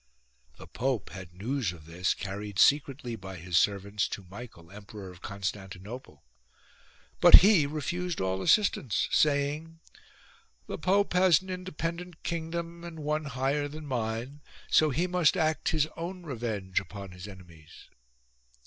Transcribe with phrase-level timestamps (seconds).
[0.57, 5.21] The Pope had news of this carried secretly by his servants to Michael, Emperor of
[5.21, 6.23] Constantinople;
[7.19, 9.79] but he refused all assistance say ing:"
[10.67, 14.41] The Pope has an independent kingdom and one higher than mine;
[14.71, 17.87] so he must act his own revenge upon his enemies."